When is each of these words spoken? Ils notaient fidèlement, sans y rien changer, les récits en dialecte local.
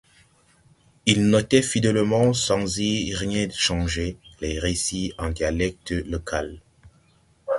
Ils 1.05 1.29
notaient 1.29 1.61
fidèlement, 1.61 2.33
sans 2.33 2.79
y 2.79 3.13
rien 3.13 3.47
changer, 3.51 4.17
les 4.39 4.57
récits 4.57 5.13
en 5.19 5.29
dialecte 5.29 5.91
local. 5.91 6.59